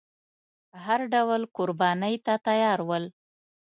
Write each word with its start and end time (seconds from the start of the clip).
هر 0.83 0.99
ډول 1.13 1.41
قربانۍ 1.57 2.15
ته 2.25 2.33
تیار 2.47 2.79
ول. 2.89 3.05